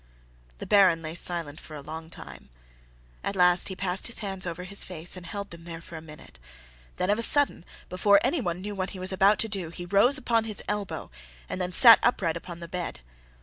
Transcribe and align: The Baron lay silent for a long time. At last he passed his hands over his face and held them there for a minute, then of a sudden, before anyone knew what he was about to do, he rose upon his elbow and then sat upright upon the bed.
The 0.57 0.65
Baron 0.65 1.03
lay 1.03 1.13
silent 1.13 1.59
for 1.59 1.75
a 1.75 1.81
long 1.81 2.09
time. 2.09 2.49
At 3.23 3.35
last 3.35 3.67
he 3.69 3.75
passed 3.75 4.07
his 4.07 4.17
hands 4.17 4.47
over 4.47 4.63
his 4.63 4.83
face 4.83 5.15
and 5.15 5.27
held 5.27 5.51
them 5.51 5.63
there 5.63 5.79
for 5.79 5.95
a 5.95 6.01
minute, 6.01 6.39
then 6.97 7.11
of 7.11 7.19
a 7.19 7.21
sudden, 7.21 7.63
before 7.87 8.19
anyone 8.23 8.61
knew 8.61 8.73
what 8.73 8.89
he 8.97 8.99
was 8.99 9.11
about 9.11 9.37
to 9.37 9.47
do, 9.47 9.69
he 9.69 9.85
rose 9.85 10.17
upon 10.17 10.45
his 10.45 10.63
elbow 10.67 11.11
and 11.47 11.61
then 11.61 11.71
sat 11.71 11.99
upright 12.01 12.35
upon 12.35 12.61
the 12.61 12.67
bed. 12.67 13.01